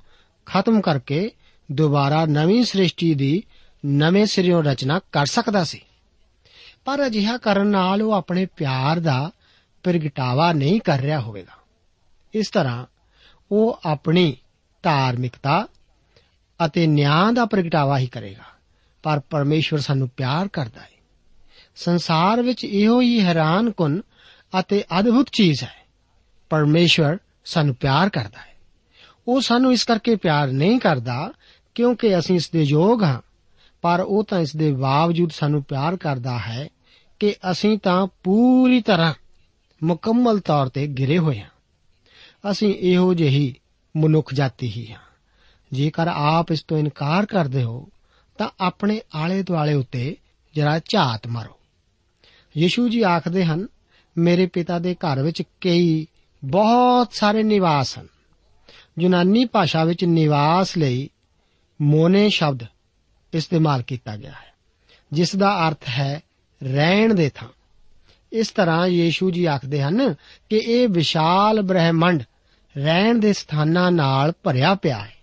[0.47, 1.31] ਖਤਮ ਕਰਕੇ
[1.73, 3.43] ਦੁਬਾਰਾ ਨਵੀਂ ਸ੍ਰਿਸ਼ਟੀ ਦੀ
[3.87, 5.81] ਨਵੇਂ ਸਿਰਿਓਂ ਰਚਨਾ ਕਰ ਸਕਦਾ ਸੀ।
[6.85, 9.31] ਪਰ ਅਜਿਹਾ ਕਰਨ ਨਾਲ ਉਹ ਆਪਣੇ ਪਿਆਰ ਦਾ
[9.83, 11.63] ਪ੍ਰਗਟਾਵਾ ਨਹੀਂ ਕਰ ਰਿਹਾ ਹੋਵੇਗਾ।
[12.35, 12.87] ਇਸ ਤਰ੍ਹਾਂ
[13.53, 14.37] ਉਹ ਆਪਣੀ
[14.83, 15.67] ਧਾਰਮਿਕਤਾ
[16.67, 18.45] ਅਤੇ ਨਿਆਂ ਦਾ ਪ੍ਰਗਟਾਵਾ ਹੀ ਕਰੇਗਾ।
[19.03, 20.96] ਪਰ ਪਰਮੇਸ਼ਵਰ ਸਾਨੂੰ ਪਿਆਰ ਕਰਦਾ ਹੈ।
[21.77, 24.03] ਸੰਸਾਰ ਵਿੱਚ ਇਹੋ ਹੀ ਹੈਰਾਨਕੁਨ
[24.61, 25.87] ਅਤੇ ਅਦਭੁਤ ਚੀਜ਼ ਹੈ।
[26.51, 28.57] ਪਰਮੇਸ਼ਵਰ ਸਾਨੂੰ ਪਿਆਰ ਕਰਦਾ ਹੈ।
[29.29, 31.33] ਉਹ ਸਾਨੂੰ ਇਸ ਕਰਕੇ ਪਿਆਰ ਨਹੀਂ ਕਰਦਾ
[31.75, 33.21] ਕਿਉਂਕਿ ਅਸੀਂ ਇਸ ਦੇ ਯੋਗ ਹਾਂ,
[33.83, 36.69] ਪਰ ਉਹ ਤਾਂ ਇਸ ਦੇ ਬਾਵਜੂਦ ਸਾਨੂੰ ਪਿਆਰ ਕਰਦਾ ਹੈ
[37.21, 39.15] ਕਿ ਅਸੀਂ ਤਾਂ ਪੂਰੀ ਤਰ੍ਹਾਂ
[39.85, 41.51] ਮੁਕੰਮਲ ਤੌਰ ਤੇ ਗਿਰੇ ਹੋਏ ਹਾਂ।
[42.51, 43.55] ਅਸੀਂ ਇਹੋ ਜਿਹੀ
[43.97, 45.01] ਮਨੁੱਖ ਜਾਤੀ ਹੀ ਹਾਂ।
[45.73, 47.89] ਜੇਕਰ ਆਪ ਇਸ ਤੋਂ ਇਨਕਾਰ ਕਰਦੇ ਹੋ,
[48.39, 50.17] ਤਾਂ ਆਪਣੇ ਆਲੇ ਦੁਆਲੇ ਉੱਤੇ
[50.55, 51.61] ਜਰਾ ਝਾਤ ਮਾਰੋ।
[52.57, 53.67] ਯੀਸ਼ੂ ਜੀ ਆਖਦੇ ਹਨ,
[54.19, 56.07] ਮੇਰੇ ਪਿਤਾ ਦੇ ਘਰ ਵਿੱਚ ਕਈ
[56.45, 58.07] ਬਹੁਤ ਸਾਰੇ ਨਿਵਾਸ ਹਨ।
[59.01, 61.11] ਯੂਨਾਨੀ ਭਾਸ਼ਾ ਵਿੱਚ ਨਿਵਾਸ ਲਈ
[61.83, 62.63] ਮੋਨੇ ਸ਼ਬਦ
[63.33, 64.55] ਇਸਤੇਮਾਲ ਕੀਤਾ ਗਿਆ ਹੈ,
[65.13, 66.23] ਜਿਸ ਦਾ ਅਰਥ ਹੈ
[66.63, 67.49] ਰਹਿਣ ਦੇ ਥਾਂ।
[68.33, 70.15] ਇਸ ਤਰ੍ਹਾਂ ਯੀਸ਼ੂ ਜੀ ਆਖਦੇ ਹਨ
[70.51, 72.23] ਕਿ ਇਹ ਵਿਸ਼ਾਲ ਬ੍ਰਹਿਮੰਡ
[72.79, 75.15] ਰਹਿਣ ਦੇ ਸਥਾਨਾਂ ਨਾਲ ਭਰਿਆ ਪਿਆ ਹੈ।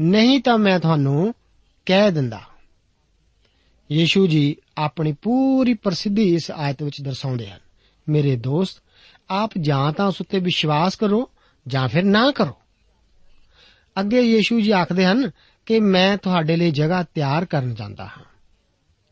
[0.00, 1.34] ਨਹੀਂ ਤਾਂ ਮੈਂ ਤੁਹਾਨੂੰ
[1.86, 2.40] ਕਹਿ ਦਿੰਦਾ।
[3.92, 7.60] ਯੀਸ਼ੂ ਜੀ ਆਪਣੀ ਪੂਰੀ ਪ੍ਰਸਿੱਧੀ ਇਸ ਆਇਤ ਵਿੱਚ ਦਰਸਾਉਂਦੇ ਹਨ।
[8.08, 8.82] ਮੇਰੇ ਦੋਸਤ,
[9.30, 11.30] ਆਪ ਜਾਂ ਤਾਂ ਉਸ ਉੱਤੇ ਵਿਸ਼ਵਾਸ ਕਰੋ
[11.68, 12.56] ਜਾਂ ਫਿਰ ਨਾ ਕਰੋ।
[14.00, 15.30] ਅੱਗੇ ਯੀਸ਼ੂ ਜੀ ਆਖਦੇ ਹਨ
[15.66, 18.24] ਕਿ ਮੈਂ ਤੁਹਾਡੇ ਲਈ ਜਗ੍ਹਾ ਤਿਆਰ ਕਰਨ ਜਾਂਦਾ ਹਾਂ।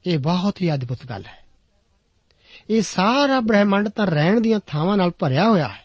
[0.07, 1.45] ਇਹ ਬਹੁਤ ਹੀ ਅਦਭੁਤ ਗੱਲ ਹੈ।
[2.71, 5.85] ਇਹ ਸਾਰਾ ਬ੍ਰਹਿਮੰਡ ਤਾਂ ਰਹਿਣ ਦੀਆਂ ਥਾਵਾਂ ਨਾਲ ਭਰਿਆ ਹੋਇਆ ਹੈ,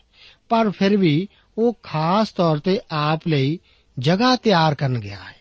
[0.50, 3.60] ਪਰ ਫਿਰ ਵੀ ਉਹ ਖਾਸ ਤੌਰ ਤੇ ਆਪ ਲਈ
[4.00, 5.36] ਜਗ੍ਹਾ ਤਿਆਰ ਕਰਨ ਗਿਆ ਹੈ,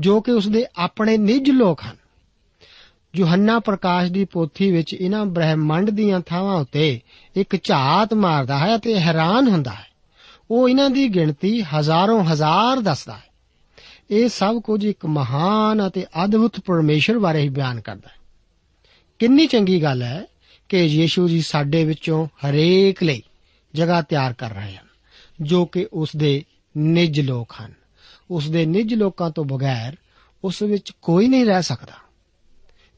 [0.00, 1.96] ਜੋ ਕਿ ਉਸਦੇ ਆਪਣੇ ਨਿੱਜ ਲੋਕ ਹਨ।
[3.16, 7.00] ਯੋਹੰਨਾ ਪ੍ਰਕਾਸ਼ ਦੀ ਪੋਥੀ ਵਿੱਚ ਇਹਨਾਂ ਬ੍ਰਹਿਮੰਡ ਦੀਆਂ ਥਾਵਾਂ ਉੱਤੇ
[7.36, 9.86] ਇੱਕ ਝਾਤ ਮਾਰਦਾ ਹੈ ਅਤੇ ਹੈਰਾਨ ਹੁੰਦਾ ਹੈ।
[10.50, 13.28] ਉਹ ਇਹਨਾਂ ਦੀ ਗਿਣਤੀ ਹਜ਼ਾਰਾਂ ਹਜ਼ਾਰ ਦੱਸਦਾ ਹੈ।
[14.10, 18.18] ਇਹ ਸਭ ਕੁਝ ਇੱਕ ਮਹਾਨ ਅਤੇ ਅਦਭੁਤ ਪਰਮੇਸ਼ਰ ਬਾਰੇ ਹੀ ਬਿਆਨ ਕਰਦਾ ਹੈ।
[19.18, 20.26] ਕਿੰਨੀ ਚੰਗੀ ਗੱਲ ਹੈ
[20.68, 23.22] ਕਿ ਯੀਸ਼ੂ ਜੀ ਸਾਡੇ ਵਿੱਚੋਂ ਹਰੇਕ ਲਈ
[23.74, 24.86] ਜਗ੍ਹਾ ਤਿਆਰ ਕਰ ਰਹੇ ਹਨ,
[25.40, 26.44] ਜੋ ਕਿ ਉਸ ਦੇ
[26.76, 27.72] ਨਿੱਜ ਲੋਕ ਹਨ।
[28.30, 29.96] ਉਸ ਦੇ ਨਿੱਜ ਲੋਕਾਂ ਤੋਂ ਬਗੈਰ
[30.44, 32.07] ਉਸ ਵਿੱਚ ਕੋਈ ਨਹੀਂ ਰਹਿ ਸਕਦਾ।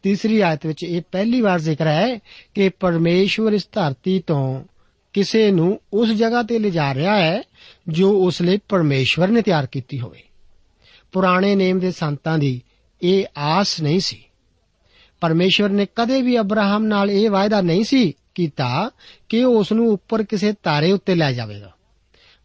[0.02, 2.18] ਤੀਸਰੀ ਆਇਤ ਵਿੱਚ ਇਹ ਪਹਿਲੀ ਵਾਰ ਜ਼ਿਕਰ ਹੈ
[2.54, 4.64] ਕਿ ਪਰਮੇਸ਼ਵਰ ਇਸ ਧਰਤੀ ਤੋਂ
[5.12, 7.42] ਕਿਸੇ ਨੂੰ ਉਸ ਜਗ੍ਹਾ ਤੇ ਲਿਜਾ ਰਿਹਾ ਹੈ
[7.88, 10.22] ਜੋ ਉਸ ਲਈ ਪਰਮੇਸ਼ਵਰ ਨੇ ਤਿਆਰ ਕੀਤੀ ਹੋਵੇ।
[11.12, 12.62] ਪੁਰਾਣੇ ਨੇਮ ਦੇ ਸੰਤਾਂ ਦੀ
[13.02, 14.24] ਇਹ ਆਸ ਨਹੀਂ ਸੀ।
[15.20, 18.90] ਪਰਮੇਸ਼ਵਰ ਨੇ ਕਦੇ ਵੀ ਅਬਰਾਹਮ ਨਾਲ ਇਹ ਵਾਅਦਾ ਨਹੀਂ ਸੀ ਕੀਤਾ
[19.28, 21.72] ਕਿ ਉਹ ਉਸ ਨੂੰ ਉੱਪਰ ਕਿਸੇ ਤਾਰੇ ਉੱਤੇ ਲੈ ਜਾਵੇਗਾ।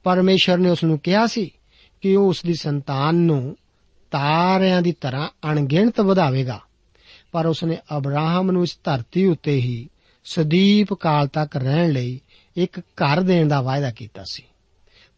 [0.04, 1.52] ਪਰਮੇਸ਼ਵਰ ਨੇ ਉਸ ਨੂੰ ਕਿਹਾ ਸੀ
[2.02, 3.58] ਕਿ ਉਹ ਉਸ ਦੀ ਸੰਤਾਨ ਨੂੰ
[4.12, 6.62] ਤਾਰਿਆਂ ਦੀ ਤਰ੍ਹਾਂ ਅਣਗਿਣਤ ਵਧਾਵੇਗਾ।
[7.36, 9.90] ਪਰ ਉਸਨੇ ਅਬਰਾਹਮ ਨੂੰ ਇਸ ਧਰਤੀ ਉੱਤੇ ਹੀ
[10.26, 12.20] ਸਦੀਪ ਕਾਲ ਤੱਕ ਰਹਿਣ ਲਈ
[12.58, 14.44] ਇੱਕ ਘਰ ਦੇਣ ਦਾ ਵਾਅਦਾ ਕੀਤਾ ਸੀ।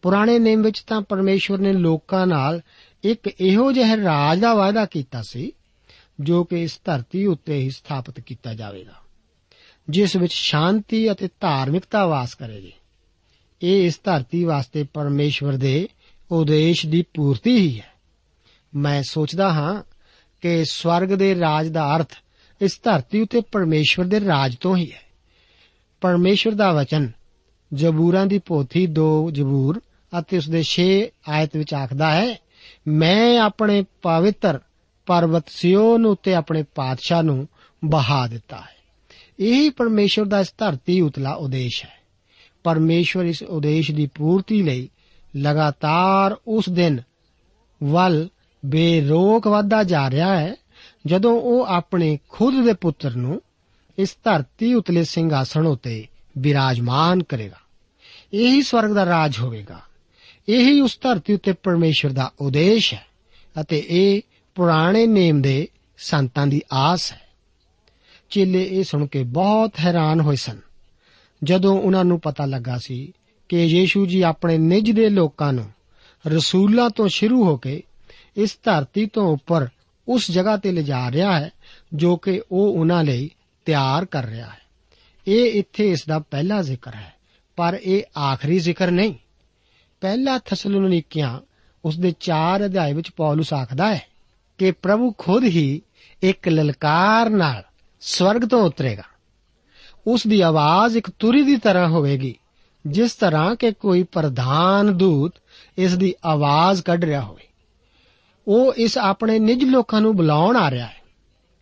[0.02, 2.62] ਪੁਰਾਣੇ ਨੇਮ ਵਿੱਚ ਤਾਂ ਪਰਮੇਸ਼ਵਰ ਨੇ ਲੋਕਾਂ ਨਾਲ
[3.04, 5.52] ਇੱਕ ਇਹੋ ਜਿਹਾ ਰਾਜ ਦਾ ਵਾਅਦਾ ਕੀਤਾ ਸੀ
[6.20, 8.96] ਜੋ ਕਿ ਇਸ ਧਰਤੀ ਉੱਤੇ ਹੀ ਸਥਾਪਿਤ ਕੀਤਾ ਜਾਵੇਗਾ,
[9.90, 12.72] ਜਿਸ ਵਿੱਚ ਸ਼ਾਂਤੀ ਅਤੇ ਧਾਰਮਿਕਤਾ ਵਾਸ ਕਰੇਗੀ।
[13.62, 15.88] ਇਹ ਇਸ ਧਰਤੀ ਵਾਸਤੇ ਪਰਮੇਸ਼ਵਰ ਦੇ
[16.32, 17.94] ਉਦੇਸ਼ ਦੀ ਪੂਰਤੀ ਹੀ ਹੈ।
[18.76, 19.82] ਮੈਂ ਸੋਚਦਾ ਹਾਂ
[20.42, 22.14] ਕਿ ਸਵਰਗ ਦੇ ਰਾਜ ਦਾ ਅਰਥ
[22.62, 25.02] ਇਸ ਧਰਤੀ ਉੱਤੇ ਪਰਮੇਸ਼ਵਰ ਦੇ ਰਾਜ ਤੋਂ ਹੀ ਹੈ।
[26.02, 27.12] ਪਰਮੇਸ਼ਵਰ ਦਾ ਵਚਨ,
[27.74, 29.82] ਜ਼ਬੂਰਾਂ ਦੀ ਪੋਥੀ 2 ਜ਼ਬੂਰ
[30.20, 30.86] ਅਤੇ ਉਸ ਦੇ 6
[31.30, 32.36] ਆਇਤ ਵਿੱਚ ਆਖਦਾ ਹੈ,
[32.88, 34.60] ਮੈਂ ਆਪਣੇ ਪਵਿੱਤਰ
[35.06, 37.48] ਪਰਬਤ ਸਿਯੋਨ ਉੱਤੇ ਆਪਣੇ ਪਾਤਸ਼ਾਹ ਨੂੰ
[37.86, 38.78] ਬਹਾ ਦਿੱਤਾ ਹੈ।
[39.40, 41.98] ਇਹੀ ਪਰਮੇਸ਼ਵਰ ਦਾ ਇਸ ਧਰਤੀ ਉਤਲਾ ਉਦੇਸ਼ ਹੈ।
[42.64, 44.90] ਪਰਮੇਸ਼ਵਰ ਇਸ ਉਦੇਸ਼ ਦੀ ਪੂਰਤੀ ਲਈ
[45.38, 47.02] ਲਗਾਤਾਰ ਉਸ ਦਿਨ
[47.84, 48.30] ਵੱਲ
[48.66, 50.56] ਬੇਰੋਕ ਵਧਦਾ ਜਾ ਰਿਹਾ ਹੈ,
[51.06, 53.42] ਜਦੋਂ ਉਹ ਆਪਣੇ ਖੁਦ ਦੇ ਪੁੱਤਰ ਨੂੰ
[54.00, 57.58] ਇਸ ਧਰਤੀ ਉਤਲੇ ਸਿੰਘਾਸਣ ਉਤੇ ਬਿਰਾਜਮਾਨ ਕਰੇਗਾ।
[58.34, 59.80] ਇਹੀ ਸਵਰਗ ਦਾ ਰਾਜ ਹੋਵੇਗਾ।
[60.50, 63.06] ਇਹੀ ਉਸ ਧਰਤੀ ਉੱਤੇ ਪਰਮੇਸ਼ਵਰ ਦਾ ਉਦੇਸ਼ ਹੈ
[63.62, 64.22] ਅਤੇ ਇਹ
[64.56, 65.68] ਪੁਰਾਣੇ ਨੇਮ ਦੇ
[65.98, 67.22] ਸੰਤਾਂ ਦੀ ਆਸ ਹੈ।
[68.30, 70.60] ਚੇਲੇ ਇਹ ਸੁਣ ਕੇ ਬਹੁਤ ਹੈਰਾਨ ਹੋਏ ਸਨ।
[71.44, 73.14] ਜਦੋਂ ਉਹਨਾਂ ਨੂੰ ਪਤਾ ਲੱਗਾ ਸੀ
[73.50, 75.66] ਕਿ ਯੀਸ਼ੂ ਜੀ ਆਪਣੇ ਨਿੱਜ ਦੇ ਲੋਕਾਂ ਨੂੰ
[76.28, 77.84] ਰਸੂਲਾਂ ਤੋਂ ਸ਼ੁਰੂ ਹੋ ਕੇ
[78.38, 79.68] ਇਸ ਧਰਤੀ ਤੋਂ ਉੱਪਰ
[80.08, 81.50] ਉਸ ਜਗ੍ਹਾ ਤੇ ਲਿਜਾ ਰਿਹਾ ਹੈ,
[81.94, 83.30] ਜੋ ਕਿ ਉਹ ਉਹਨਾਂ ਲਈ
[83.66, 84.62] ਤਿਆਰ ਕਰ ਰਿਹਾ ਹੈ।
[85.28, 87.14] ਇਹ ਇੱਥੇ ਇਸ ਦਾ ਪਹਿਲਾ ਜ਼ਿਕਰ ਹੈ,
[87.56, 89.14] ਪਰ ਇਹ ਆਖਰੀ ਜ਼ਿਕਰ ਨਹੀਂ।
[90.02, 91.40] ਪਹਿਲਾ ਥੈਸਲੋਨੀਕੀਆਂ
[91.86, 94.02] ਉਸ ਦੇ 4 ਅਧਿਆਇ ਵਿੱਚ ਪੌਲਸ ਆਖਦਾ ਹੈ
[94.58, 95.82] ਕਿ ਪ੍ਰਭੂ ਖੁਦ ਹੀ
[96.24, 97.64] ਇੱਕ ਲਲਕਾਰ ਨਾਲ
[98.00, 99.04] ਸਵਰਗ ਤੋਂ ਉਤਰੇਗਾ।
[100.08, 102.36] ਉਸ ਦੀ ਆਵਾਜ਼ ਇੱਕ ਤੁਰੀ ਦੀ ਤਰ੍ਹਾਂ ਹੋਵੇਗੀ,
[102.88, 105.34] ਜਿਸ ਤਰ੍ਹਾਂ ਕਿ ਕੋਈ ਪ੍ਰਧਾਨ ਦੂਤ
[105.78, 107.47] ਇਸ ਦੀ ਆਵਾਜ਼ ਕੱਢ ਰਿਹਾ ਹੋਵੇ।
[108.48, 111.02] ਉਹ ਇਸ ਆਪਣੇ ਨਿਜ ਲੋਕਾਂ ਨੂੰ ਬੁਲਾਉਣ ਆ ਰਿਹਾ ਹੈ।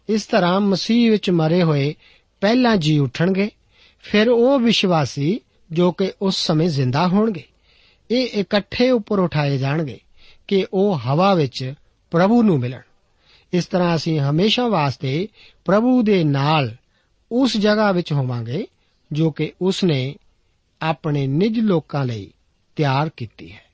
[0.09, 1.95] ਇਸ ਤਰ੍ਹਾਂ ਮਸੀਹ ਵਿੱਚ ਮਰੇ ਹੋਏ
[2.41, 3.49] ਪਹਿਲਾਂ ਜੀ ਉਠਣਗੇ,
[3.99, 5.39] ਫਿਰ ਉਹ ਵਿਸ਼ਵਾਸੀ
[5.71, 7.43] ਜੋ ਕਿ ਉਸ ਸਮੇਂ ਜ਼ਿੰਦਾ ਹੋਣਗੇ।
[8.11, 9.99] ਇਹ ਇਕੱਠੇ ਉੱਪਰ ਉਠਾਏ ਜਾਣਗੇ
[10.47, 11.73] ਕਿ ਉਹ ਹਵਾ ਵਿੱਚ
[12.11, 12.81] ਪ੍ਰਭੂ ਨੂੰ ਮਿਲਣ।
[13.53, 15.27] ਇਸ ਤਰ੍ਹਾਂ ਅਸੀਂ ਹਮੇਸ਼ਾ ਵਾਸਤੇ
[15.65, 16.75] ਪ੍ਰਭੂ ਦੇ ਨਾਲ
[17.31, 18.67] ਉਸ ਜਗ੍ਹਾ ਵਿੱਚ ਹੋਵਾਂਗੇ
[19.11, 20.15] ਜੋ ਕਿ ਉਸ ਨੇ
[20.81, 22.33] ਆਪਣੇ ਨਿਜ ਲੋਕਾਂ ਲਈ
[22.75, 23.64] ਤਿਆਰ ਕੀਤੀ ਹੈ।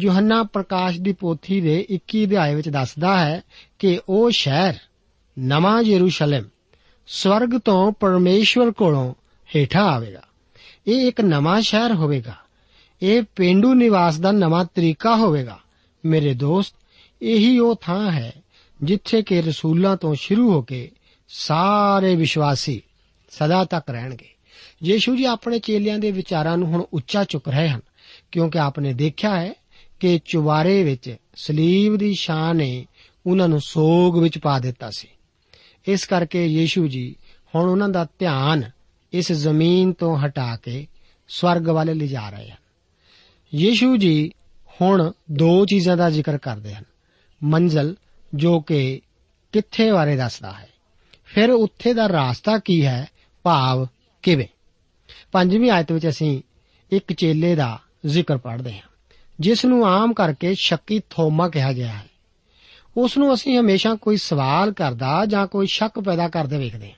[0.00, 3.42] ਯੋਹੰਨਾ ਪ੍ਰਕਾਸ਼ ਦੀ ਪੋਥੀ ਦੇ 21 ਅਧਿਆਏ ਵਿੱਚ ਦੱਸਦਾ ਹੈ
[3.78, 4.74] ਕਿ ਉਹ ਸ਼ਹਿਰ,
[5.38, 6.44] ਨਵਾਂ ਯਰੂਸ਼ਲਮ
[7.06, 9.14] ਸਵਰਗ ਤੋਂ ਪਰਮੇਸ਼ਵਰ ਕੋਲੋਂ
[9.56, 10.22] ਹੇਠਾਂ ਆਵੇਗਾ।
[10.86, 12.34] ਇਹ ਇੱਕ ਨਵਾਂ ਸ਼ਹਿਰ ਹੋਵੇਗਾ।
[13.02, 15.58] ਇਹ ਪਿੰਡੂ ਨਿਵਾਸ ਦਾ ਨਵਾਂ ਤਰੀਕਾ ਹੋਵੇਗਾ।
[16.04, 16.74] ਮੇਰੇ ਦੋਸਤ,
[17.22, 18.32] ਇਹੀ ਉਹ ਥਾਂ ਹੈ
[18.82, 20.90] ਜਿੱਥੇ ਕਿ ਰਸੂਲਾਂ ਤੋਂ ਸ਼ੁਰੂ ਹੋ ਕੇ
[21.28, 22.82] ਸਾਰੇ ਵਿਸ਼ਵਾਸੀ
[23.30, 24.28] ਸਦਾ ਤੱਕ ਰਹਿਣਗੇ।
[24.84, 27.80] ਯੀਸ਼ੂ ਜੀ ਆਪਣੇ ਚੇਲਿਆਂ ਦੇ ਵਿਚਾਰਾਂ ਨੂੰ ਹੁਣ ਉੱਚਾ ਚੁੱਕ ਰਹੇ ਹਨ,
[28.32, 29.54] ਕਿਉਂਕਿ ਆਪਨੇ ਦੇਖਿਆ ਹੈ
[30.00, 32.86] ਕਿ ਚੁਬਾਰੇ ਵਿੱਚ ਸਲੀਬ ਦੀ ਸ਼ਾਨ ਨੇ
[33.26, 35.08] ਉਹਨਾਂ ਨੂੰ ਸੋਗ ਵਿੱਚ ਪਾ ਦਿੱਤਾ ਸੀ।
[35.88, 37.16] ਇਸ ਕਰਕੇ ਯੀਸ਼ੂ ਜੀ
[37.54, 38.70] ਹੁਣ ਉਹਨਾਂ ਦਾ ਧਿਆਨ
[39.12, 40.86] ਇਸ ਜ਼ਮੀਨ ਤੋਂ ਹਟਾ ਕੇ
[41.28, 42.56] ਸਵਰਗ ਵੱਲ ਲਿਜਾ ਰਹੇ ਹਨ।
[43.54, 44.32] ਯੀਸ਼ੂ ਜੀ
[44.82, 46.84] ਹੁਣ ਦੋ ਚੀਜ਼ਾਂ ਦਾ ਜ਼ਿਕਰ ਕਰਦੇ ਹਨ।
[47.42, 47.96] ਮੰਜ਼ਲ
[48.34, 49.00] ਜੋ ਕਿ
[49.52, 50.68] ਕਿੱਥੇ ਬਾਰੇ ਦੱਸਦਾ ਹੈ।
[51.24, 53.08] ਫਿਰ ਉੱਥੇ ਦਾ ਰਾਸਤਾ ਕੀ ਹੈ?
[53.42, 53.86] ਭਾਵ
[54.22, 54.46] ਕਿਵੇਂ?
[55.32, 56.42] ਪੰਜਵੀਂ ਆਇਤ ਵਿੱਚ ਅਸੀਂ
[56.92, 58.87] ਇੱਕ ਚੇਲੇ ਦਾ ਜ਼ਿਕਰ ਪੜ੍ਹਦੇ ਹਾਂ।
[59.40, 62.08] ਜਿਸ ਨੂੰ ਆਮ ਕਰਕੇ ਸ਼ੱਕੀ ਥੋਮਾ ਕਿਹਾ ਗਿਆ ਹੈ।
[62.96, 66.96] ਉਸ ਨੂੰ ਅਸੀਂ ਹਮੇਸ਼ਾ ਕੋਈ ਸਵਾਲ ਕਰਦਾ ਜਾਂ ਕੋਈ ਸ਼ੱਕ ਪੈਦਾ ਕਰਦੇ ਵੇਖਦੇ ਹਾਂ।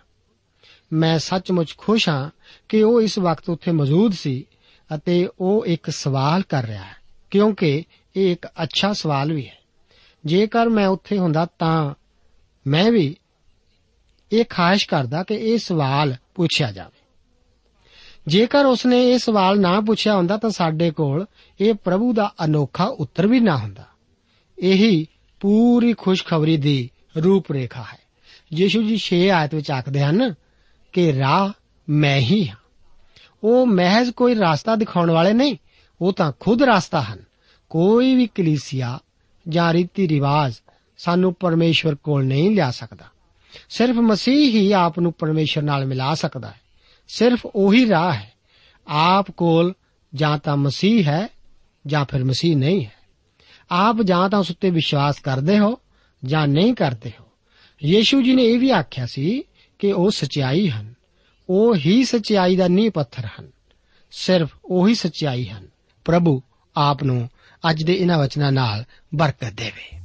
[0.93, 2.31] ਮੈਂ ਸੱਚਮੁੱਚ ਖੁਸ਼ ਹਾਂ
[2.69, 4.47] ਕਿ ਉਹ ਇਸ ਵਕਤ ਉੱਥੇ ਮੌਜੂਦ ਸੀ
[4.95, 6.97] ਅਤੇ ਉਹ ਇੱਕ ਸਵਾਲ ਕਰ ਰਿਹਾ ਹੈ,
[7.31, 7.85] ਕਿਉਂਕਿ
[8.17, 9.59] ਇਹ ਇੱਕ ਅੱਛਾ ਸਵਾਲ ਵੀ ਹੈ।
[10.27, 11.95] ਜੇਕਰ ਮੈਂ ਉੱਥੇ ਹੁੰਦਾ ਤਾਂ
[12.67, 13.17] ਮੈਂ ਵੀ
[14.33, 17.00] ਇਹ ਖਾਹਿਸ਼ ਕਰਦਾ ਕਿ ਇਹ ਸਵਾਲ ਪੁੱਛਿਆ ਜਾਵੇ।
[18.27, 21.27] ਜੇਕਰ ਉਸਨੇ ਇਹ ਸਵਾਲ ਨਾ ਪੁੱਛਿਆ ਹੁੰਦਾ ਤਾਂ ਸਾਡੇ ਕੋਲ
[21.61, 23.85] ਇਹ ਪ੍ਰਭੂ ਦਾ ਅਨੋਖਾ ਉੱਤਰ ਵੀ ਨਾ ਹੁੰਦਾ।
[24.59, 25.07] ਇਹੀ
[25.41, 26.91] ਪੂਰੀ ਖੁਸ਼ਖਬਰੀ ਦੀ
[27.25, 27.99] ਰੂਪ ਰੇਖਾ ਹੈ।
[28.55, 30.35] ਯੀਸ਼ੂ ਜੀ 6 ਆਇਤ ਵਿੱਚ ਆਖਦੇ ਹਨ
[30.93, 31.51] ਕਿ ਰਾਹ
[31.89, 32.57] ਮੈਂ ਹੀ ਹਾਂ।
[33.45, 35.57] ਉਹ ਮਹਿਜ਼ ਕੋਈ ਰਸਤਾ ਦਿਖਾਉਣ ਵਾਲੇ ਨਹੀਂ,
[36.01, 37.19] ਉਹ ਤਾਂ ਖੁਦ ਰਸਤਾ ਹਨ।
[37.71, 38.99] ਕੋਈ ਵੀ ਕਲੀਸਿਆ
[39.49, 40.55] ਜਾਂ ਰੀਤੀ ਰਿਵਾਜ
[40.99, 43.05] ਸਾਨੂੰ ਪਰਮੇਸ਼ਵਰ ਕੋਲ ਨਹੀਂ ਲਿਆ ਸਕਦਾ।
[43.69, 46.61] ਸਿਰਫ ਮਸੀਹ ਹੀ ਆਪ ਨੂੰ ਪਰਮੇਸ਼ਵਰ ਨਾਲ ਮਿਲਾ ਸਕਦਾ ਹੈ।
[47.13, 48.33] ਸਿਰਫ ਉਹੀ ਰਾਹ ਹੈ।
[48.89, 49.75] ਆਪ ਕੋਲ
[50.15, 51.29] ਜਾਂ ਤਾਂ ਮਸੀਹ ਹੈ
[51.87, 52.93] ਜਾਂ ਫਿਰ ਮਸੀਹ ਨਹੀਂ ਹੈ।
[53.71, 55.79] ਆਪ ਜਾਂ ਤਾਂ ਉਸ ਉੱਤੇ ਵਿਸ਼ਵਾਸ ਕਰਦੇ ਹੋ
[56.25, 57.25] ਜਾਂ ਨਹੀਂ ਕਰਦੇ ਹੋ।
[57.85, 59.43] ਯੀਸ਼ੂ ਜੀ ਨੇ ਇਹ ਵੀ ਆਖਿਆ ਸੀ
[59.79, 60.95] ਕਿ ਉਹ ਸਚਾਈ ਹਨ।
[61.49, 63.51] ਉਹ ਹੀ ਸਚਾਈ ਦਾ ਨੀਂਹ ਪੱਥਰ ਹਨ।
[64.11, 65.69] ਸਿਰਫ ਉਹੀ ਸਚਾਈ ਹਨ।
[66.05, 66.43] ਪ੍ਰਭੂ
[66.77, 67.31] ਆਪ ਨੂੰ
[67.71, 70.01] ਅੱਜ ਦੇ ਇਹਨਾਂ ਵਚਨਾਂ ਨਾਲ ਬਰਕਤ ਦੇਵੇ।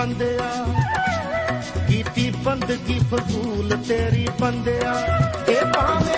[0.00, 0.66] ਬੰਦਿਆ।
[1.88, 4.94] ਕੀਤੀ ਬੰਦਗੀ ਫਜ਼ੂਲ ਤੇਰੀ ਬੰਦਿਆ।
[5.48, 6.09] ਇਹ ਭਾਵੇਂ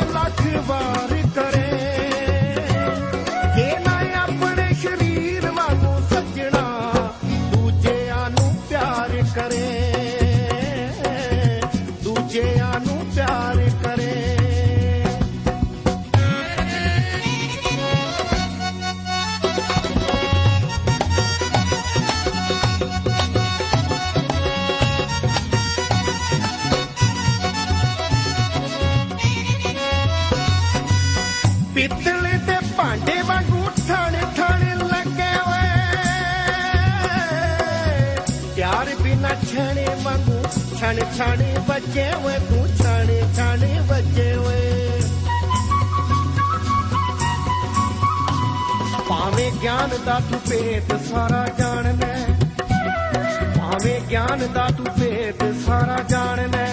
[31.82, 35.70] ਪਿੱਤਲ ਦੇ ਭਾਂਡੇ ਵਾਂਗੂ ਠਣ ਠਣ ਲੱਗੇ ਓਏ
[38.56, 40.42] ਪਿਆਰ ਬਿਨਾ ਛਣੇ ਵਾਂਗੂ,
[40.78, 45.00] ਛਣ ਛਣ ਵੱਜੇ ਓਏ ਤੂੰ ਛਣ ਛਣ ਵੱਜੇ ਓਏ
[49.08, 52.14] ਭਾਵੇਂ ਗਿਆਨ ਦਾ ਤੂੰ ਭੇਤ, ਸਾਰਾ ਜਾਣਦਾ
[53.58, 56.66] ਭਾਵੇਂ ਗਿਆਨ ਦਾ ਤੂੰ ਭੇਤ, ਸਾਰਾ ਜਾਣਦਾ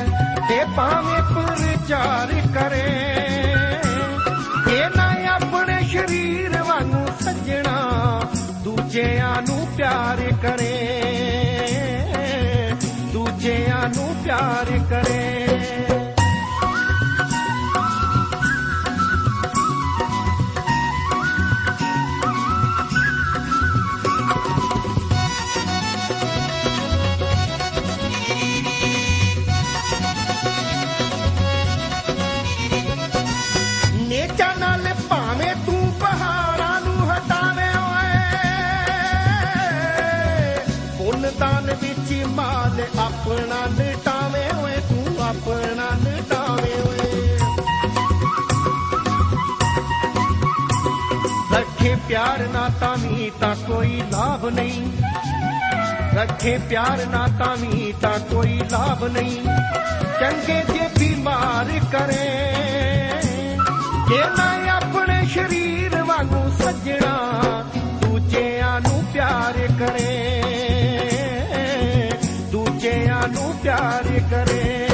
[0.49, 3.48] ਤੇ ਭਾਵੇਂ ਪ੍ਰਚਾਰ ਕਰੇ। ਇਹ ਨਾ ਆਪਣੇ
[5.91, 7.77] ਸ਼ਰੀਰ ਵਾਂਗੂ ਸੱਜਣਾ
[8.63, 11.01] ਦੂਜਿਆਂ ਨੂੰ ਪਿਆਰ ਕਰੇ।
[13.13, 15.48] ਦੂਜਿਆਂ ਨੂੰ ਪਿਆਰ ਕਰੇ।
[42.79, 47.37] ਤੇ ਆਪਣਾ ਲਟਾਵੇਂ ਓਏ, ਤੂੰ ਆਪਣਾ ਲਟਾਵੇਂ ਓਏ।
[51.53, 54.91] ਰੱਖੇ ਪਿਆਰ ਨਾ ਤਾਂ ਵੀ ਤਾਂ ਕੋਈ ਲਾਭ ਨਹੀਂ।
[56.15, 59.43] ਰੱਖੇ ਪਿਆਰ ਨਾ ਤਾਂ ਵੀ ਤਾਂ ਕੋਈ ਲਾਭ ਨਹੀਂ।
[60.19, 62.29] ਚੰਗੇ ਜੇ ਬਿਮਾਰ ਕਰੇ,
[64.09, 67.17] ਜੇ ਨਾ ਆਪਣੇ ਸਰੀਰ ਵਾਂਗੂ ਸੱਜਣਾ,
[68.01, 70.78] ਦੂਜਿਆਂ ਨੂੰ ਪਿਆਰ ਕਰੇ।
[72.99, 74.88] ਦੂਜਿਆਂ ਨੂੰ ਪਿਆਰ ਕਰੇ।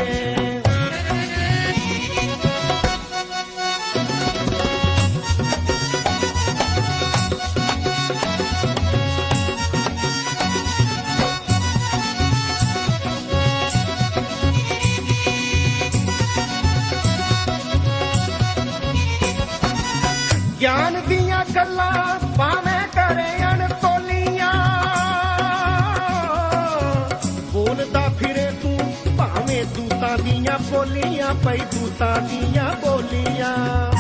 [30.76, 33.92] ਬੋਲੀਆਂ, ਪਈ ਦੂਤਾਂ ਦੀਆਂ ਬੋਲੀਆਂ।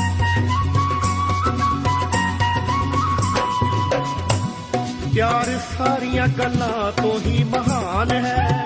[5.14, 8.66] ਪਿਆਰ ਸਾਰੀਆਂ ਗੱਲਾਂ ਤੋਂ ਹੀ ਮਹਾਨ ਹੈ।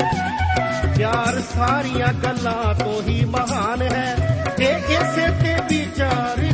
[0.98, 4.16] ਪਿਆਰ ਸਾਰੀਆਂ ਗੱਲਾਂ ਤੋਂ ਹੀ ਮਹਾਨ ਹੈ।
[4.60, 6.49] ਇਹ ਇਸੇ ਤੇ ਵਿਚਾਰ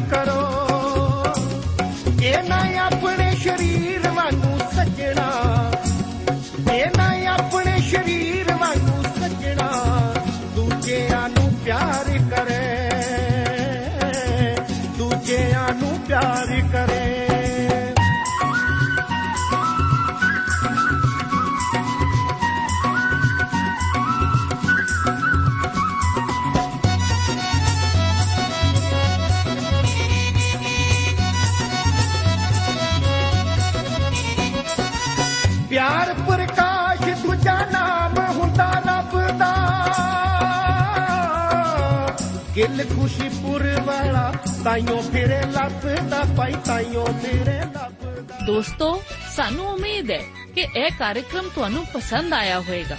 [42.78, 44.32] ਗਿੱਲ ਖੁਸ਼ੀਪੁਰ ਵਾਲਾ,
[44.64, 48.88] ਤਾਈਓ ਫਿਰੇ ਲੱਭਦਾ ਪਾਈ ਤਾਈਓ ਫਿਰੇ ਲੱਭਦਾ। ਦੋਸਤੋ,
[49.36, 50.22] ਸਾਨੂੰ ਉਮੀਦ ਹੈ
[50.56, 52.98] ਕਿ ਇਹ ਕਾਰਜਕ੍ਰਮ ਤੁਹਾਨੂੰ ਪਸੰਦ ਆਇਆ ਹੋਵੇਗਾ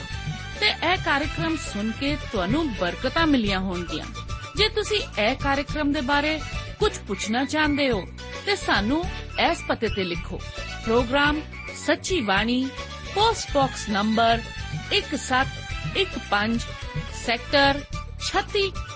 [0.60, 4.06] ਤੇ ਇਹ ਕਾਰਜਕ੍ਰਮ ਸੁਣ ਕੇ ਤੁਹਾਨੂੰ ਬਰਕਤਾਂ ਮਿਲੀਆਂ ਹੋਣਗੀਆਂ।
[4.56, 6.40] ਜੇ ਤੁਸੀਂ ਇਹ ਕਾਰਜਕ੍ਰਮ ਦੇ ਬਾਰੇ
[6.78, 8.00] ਕੁਝ ਪੁੱਛਣਾ ਚਾਹੁੰਦੇ ਹੋ,
[8.46, 9.04] ਤੇ ਸਾਨੂੰ
[9.50, 10.40] ਇਸ ਪਤੇ ਤੇ ਲਿਖੋ।
[10.84, 11.40] Programme
[11.86, 12.68] Sachi Bani,
[13.14, 14.40] post box number
[14.92, 16.58] 1715
[17.26, 17.80] sector
[18.26, 18.64] 36